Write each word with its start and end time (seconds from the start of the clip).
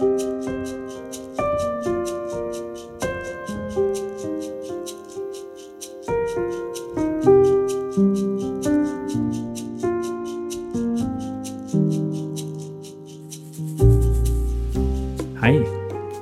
Hei, 0.00 0.06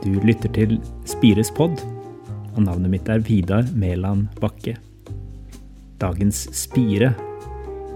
du 0.03 0.19
lytter 0.27 0.51
til 0.51 0.81
Spires 1.07 1.53
pod, 1.55 1.79
og 2.57 2.63
navnet 2.67 2.91
mitt 2.91 3.07
er 3.07 3.23
Vidar 3.23 3.63
Mæland 3.79 4.27
Bakke. 4.43 4.75
Dagens 6.03 6.49
spire 6.51 7.15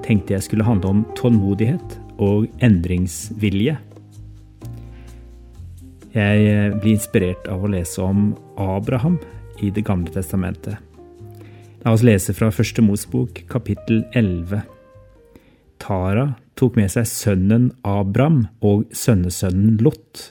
tenkte 0.07 0.39
jeg 0.39 0.46
skulle 0.46 0.62
handle 0.62 0.95
om 0.95 1.07
tålmodighet 1.19 1.99
og 2.23 2.46
endringsvilje. 2.62 3.80
Jeg 6.13 6.75
blir 6.83 6.93
inspirert 6.93 7.47
av 7.48 7.62
å 7.65 7.71
lese 7.73 8.02
om 8.05 8.34
Abraham 8.61 9.16
i 9.65 9.70
Det 9.73 9.80
gamle 9.87 10.12
testamentet. 10.12 10.77
La 11.83 11.95
oss 11.95 12.05
lese 12.05 12.34
fra 12.37 12.51
Første 12.53 12.83
Mosbok, 12.84 13.47
kapittel 13.48 14.05
11. 14.12 14.61
Tara 15.80 16.27
tok 16.55 16.77
med 16.77 16.93
seg 16.93 17.09
sønnen 17.09 17.70
Abram 17.83 18.45
og 18.61 18.84
sønnesønnen 18.93 19.80
Lot 19.80 20.29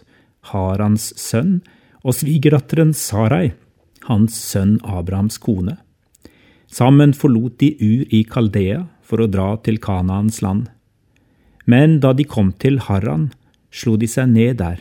Harans 0.51 1.11
sønn, 1.17 1.61
og 2.05 2.15
svigerdatteren 2.17 2.93
Sarai, 2.97 3.53
hans 4.05 4.37
sønn 4.37 4.77
Abrahams 4.85 5.37
kone. 5.41 5.79
Sammen 6.71 7.13
forlot 7.13 7.57
de 7.61 7.73
Ur 7.81 8.05
i 8.13 8.21
Kaldea 8.23 8.85
for 9.01 9.21
å 9.21 9.29
dra 9.29 9.55
til 9.65 9.81
Kanaans 9.81 10.41
land. 10.45 10.69
Men 11.65 11.99
da 12.05 12.13
de 12.13 12.25
kom 12.25 12.53
til 12.57 12.79
Haran, 12.87 13.29
slo 13.69 13.97
de 13.97 14.07
seg 14.09 14.31
ned 14.33 14.61
der. 14.61 14.79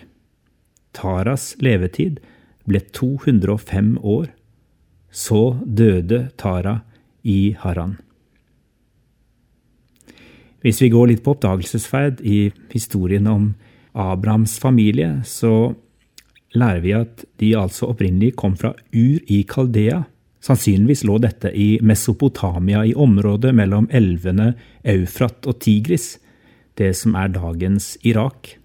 Taras 0.97 1.55
levetid 1.63 2.21
ble 2.69 2.81
205 2.95 3.97
år. 4.03 4.31
Så 5.11 5.59
døde 5.65 6.29
Tara 6.39 6.81
i 7.27 7.57
Haran. 7.59 7.99
Hvis 10.61 10.83
vi 10.83 10.91
går 10.93 11.11
litt 11.11 11.23
på 11.25 11.35
oppdagelsesferd 11.35 12.21
i 12.21 12.51
historien 12.73 13.27
om 13.31 13.53
Abrahams 13.97 14.59
familie, 14.61 15.23
så 15.25 15.73
lærer 16.55 16.83
vi 16.85 16.95
at 16.95 17.25
de 17.41 17.55
altså 17.57 17.89
opprinnelig 17.91 18.35
kom 18.39 18.57
fra 18.61 18.75
Ur 18.93 19.19
i 19.27 19.43
Kaldea. 19.49 20.05
Sannsynligvis 20.41 21.05
lå 21.09 21.19
dette 21.21 21.53
i 21.53 21.79
Mesopotamia, 21.85 22.85
i 22.85 22.95
området 22.95 23.55
mellom 23.57 23.89
elvene 23.93 24.55
Eufrat 24.85 25.49
og 25.49 25.61
Tigris, 25.65 26.15
det 26.79 26.95
som 26.97 27.17
er 27.19 27.33
dagens 27.35 27.97
Irak. 28.09 28.60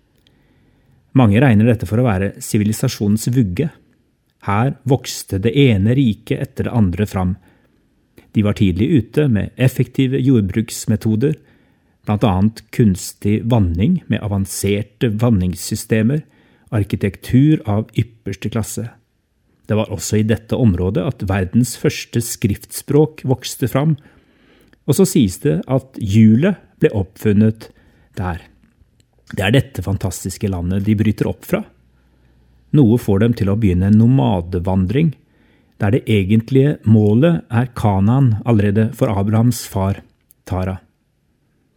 Mange 1.16 1.40
regner 1.40 1.70
dette 1.70 1.88
for 1.88 2.02
å 2.02 2.08
være 2.08 2.34
sivilisasjonens 2.44 3.30
vugge. 3.36 3.70
Her 4.46 4.76
vokste 4.84 5.40
det 5.42 5.56
ene 5.58 5.96
riket 5.98 6.42
etter 6.44 6.68
det 6.68 6.76
andre 6.76 7.08
fram. 7.10 7.36
De 8.36 8.44
var 8.44 8.58
tidlig 8.60 8.90
ute 9.00 9.30
med 9.32 9.56
effektive 9.56 10.20
jordbruksmetoder, 10.20 11.38
bl.a. 12.06 12.34
kunstig 12.76 13.40
vanning 13.50 14.02
med 14.12 14.22
avanserte 14.22 15.10
vanningssystemer, 15.24 16.26
arkitektur 16.76 17.64
av 17.70 17.88
ypperste 17.96 18.52
klasse. 18.52 18.90
Det 19.66 19.78
var 19.80 19.90
også 19.94 20.20
i 20.20 20.28
dette 20.28 20.58
området 20.60 21.06
at 21.08 21.24
verdens 21.30 21.74
første 21.80 22.22
skriftspråk 22.22 23.24
vokste 23.26 23.70
fram, 23.72 23.96
og 24.86 25.00
så 25.00 25.08
sies 25.10 25.40
det 25.42 25.62
at 25.72 25.96
hjulet 25.98 26.60
ble 26.84 26.92
oppfunnet 26.94 27.72
der. 28.20 28.44
Det 29.34 29.42
er 29.42 29.56
dette 29.56 29.84
fantastiske 29.86 30.50
landet 30.52 30.86
de 30.86 30.96
bryter 30.98 31.30
opp 31.32 31.46
fra. 31.48 31.64
Noe 32.76 32.98
får 33.02 33.24
dem 33.24 33.38
til 33.38 33.50
å 33.50 33.58
begynne 33.58 33.90
en 33.90 34.00
nomadevandring, 34.00 35.14
der 35.82 35.96
det 35.96 36.06
egentlige 36.12 36.78
målet 36.88 37.44
er 37.50 37.72
Kanan 37.76 38.36
allerede 38.46 38.92
for 38.96 39.12
Abrahams 39.12 39.66
far, 39.68 40.04
Tara 40.46 40.80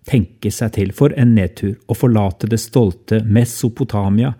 tenke 0.09 0.51
seg 0.55 0.75
til 0.77 0.93
for 0.97 1.15
en 1.21 1.35
nedtur 1.37 1.77
å 1.89 1.97
forlate 1.97 2.49
det 2.51 2.61
stolte 2.63 3.21
Mesopotamia 3.25 4.33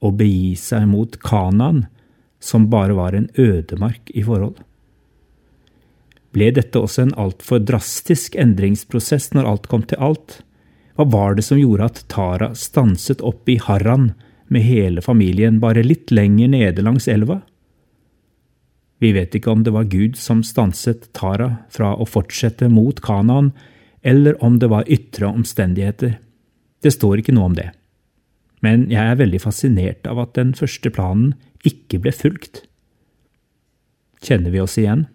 og 0.00 0.16
begi 0.20 0.54
seg 0.58 0.86
mot 0.88 1.16
Kanan, 1.24 1.84
som 2.40 2.70
bare 2.72 2.96
var 2.96 3.16
en 3.16 3.28
ødemark 3.36 4.12
i 4.16 4.24
forhold. 4.24 4.60
Ble 6.30 6.52
dette 6.54 6.78
også 6.78 7.08
en 7.08 7.16
altfor 7.18 7.60
drastisk 7.66 8.38
endringsprosess 8.38 9.32
når 9.34 9.50
alt 9.50 9.68
kom 9.70 9.82
til 9.90 10.00
alt? 10.00 10.40
Hva 11.00 11.06
var 11.08 11.34
det 11.38 11.46
som 11.46 11.56
gjorde 11.56 11.86
at 11.88 11.98
Tara 12.12 12.50
stanset 12.52 13.22
opp 13.24 13.48
i 13.48 13.54
Harran 13.56 14.10
med 14.52 14.66
hele 14.66 15.00
familien 15.00 15.56
bare 15.56 15.80
litt 15.80 16.10
lenger 16.12 16.50
nede 16.52 16.82
langs 16.84 17.06
elva? 17.08 17.38
Vi 19.00 19.14
vet 19.16 19.32
ikke 19.32 19.48
om 19.48 19.62
det 19.64 19.72
var 19.72 19.88
Gud 19.88 20.18
som 20.20 20.42
stanset 20.44 21.06
Tara 21.16 21.62
fra 21.72 21.94
å 21.96 22.04
fortsette 22.04 22.68
mot 22.68 23.00
Kanaan, 23.00 23.48
eller 24.04 24.36
om 24.44 24.58
det 24.60 24.68
var 24.68 24.90
ytre 24.92 25.30
omstendigheter. 25.30 26.18
Det 26.84 26.92
står 26.92 27.22
ikke 27.22 27.32
noe 27.38 27.48
om 27.48 27.56
det. 27.56 27.70
Men 28.60 28.84
jeg 28.92 29.00
er 29.00 29.16
veldig 29.22 29.40
fascinert 29.40 30.04
av 30.04 30.20
at 30.20 30.36
den 30.36 30.52
første 30.52 30.92
planen 30.92 31.32
ikke 31.64 32.02
ble 32.04 32.12
fulgt. 32.12 32.66
Kjenner 34.20 34.52
vi 34.52 34.60
oss 34.60 34.76
igjen? 34.76 35.06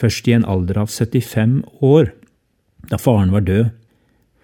Først 0.00 0.32
i 0.32 0.38
en 0.40 0.48
alder 0.48 0.80
av 0.86 0.88
75 0.88 1.60
år, 1.84 2.14
da 2.88 2.96
faren 2.96 3.36
var 3.36 3.44
død, 3.44 3.68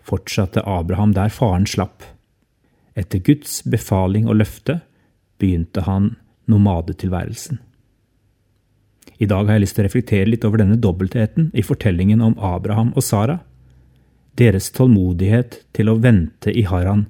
fortsatte 0.08 0.64
Abraham 0.66 1.14
der 1.16 1.32
faren 1.32 1.66
slapp. 1.68 2.04
Etter 2.98 3.22
Guds 3.22 3.60
befaling 3.62 4.26
og 4.28 4.40
løfte 4.40 4.80
begynte 5.38 5.84
han 5.86 6.16
nomadetilværelsen. 6.50 7.60
I 9.18 9.26
dag 9.26 9.48
har 9.48 9.56
jeg 9.56 9.64
lyst 9.64 9.76
til 9.76 9.84
å 9.84 9.88
reflektere 9.88 10.30
litt 10.30 10.44
over 10.46 10.62
denne 10.62 10.78
dobbeltheten 10.78 11.50
i 11.58 11.64
fortellingen 11.66 12.22
om 12.22 12.36
Abraham 12.38 12.92
og 12.94 13.02
Sara. 13.02 13.40
Deres 14.38 14.70
tålmodighet 14.74 15.62
til 15.74 15.90
å 15.90 15.98
vente 15.98 16.54
i 16.54 16.62
Haran, 16.68 17.08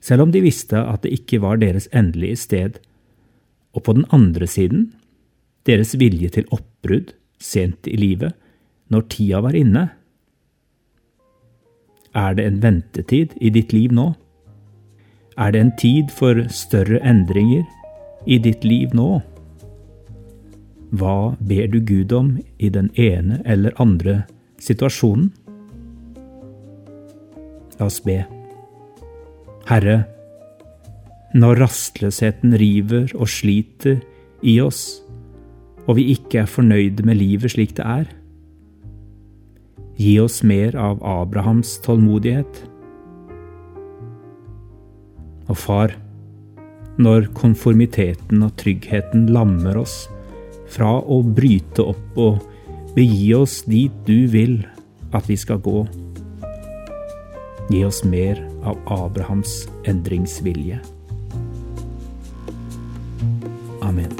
selv 0.00 0.28
om 0.28 0.34
de 0.34 0.42
visste 0.44 0.78
at 0.78 1.02
det 1.04 1.12
ikke 1.18 1.40
var 1.42 1.58
deres 1.60 1.88
endelige 1.90 2.38
sted. 2.44 2.78
Og 3.74 3.84
på 3.86 3.96
den 3.98 4.06
andre 4.14 4.46
siden 4.50 4.92
deres 5.68 5.96
vilje 6.00 6.30
til 6.38 6.46
oppbrudd 6.54 7.12
sent 7.42 7.88
i 7.90 7.98
livet, 7.98 8.32
når 8.90 9.08
tida 9.12 9.42
var 9.44 9.58
inne. 9.58 9.88
Er 12.14 12.34
det 12.34 12.46
en 12.46 12.62
ventetid 12.62 13.36
i 13.40 13.50
ditt 13.54 13.72
liv 13.72 13.92
nå? 13.94 14.12
Er 15.38 15.52
det 15.54 15.60
en 15.60 15.76
tid 15.78 16.10
for 16.10 16.42
større 16.50 16.98
endringer 17.06 17.62
i 18.26 18.38
ditt 18.42 18.64
liv 18.66 18.94
nå? 18.96 19.20
Hva 20.90 21.36
ber 21.38 21.70
du 21.70 21.78
Gud 21.86 22.12
om 22.12 22.32
i 22.58 22.68
den 22.68 22.90
ene 22.98 23.38
eller 23.46 23.76
andre 23.78 24.24
situasjonen? 24.58 25.30
La 27.78 27.86
oss 27.86 28.00
be. 28.04 28.18
Herre, 29.70 30.02
når 31.32 31.62
rastløsheten 31.62 32.56
river 32.58 33.12
og 33.14 33.30
sliter 33.30 34.00
i 34.42 34.58
oss, 34.60 34.98
og 35.86 35.94
vi 35.96 36.10
ikke 36.16 36.42
er 36.42 36.50
fornøyde 36.50 37.06
med 37.06 37.20
livet 37.22 37.54
slik 37.54 37.76
det 37.78 37.86
er, 37.86 38.10
gi 40.00 40.14
oss 40.20 40.40
mer 40.42 40.76
av 40.80 41.02
Abrahams 41.04 41.74
tålmodighet. 41.84 42.62
Og 45.50 45.58
far, 45.60 45.92
når 47.00 47.28
konformiteten 47.36 48.44
og 48.46 48.54
tryggheten 48.60 49.28
lammer 49.34 49.82
oss, 49.82 50.06
fra 50.70 51.00
å 51.02 51.20
bryte 51.26 51.84
opp 51.92 52.20
og 52.20 52.38
begi 52.94 53.32
oss 53.36 53.60
dit 53.68 53.92
du 54.06 54.24
vil 54.30 54.60
at 55.12 55.28
vi 55.28 55.36
skal 55.40 55.60
gå. 55.60 55.82
Gi 57.70 57.84
oss 57.86 58.00
mer 58.06 58.40
av 58.64 58.80
Abrahams 59.00 59.66
endringsvilje. 59.90 60.80
Amen. 63.84 64.19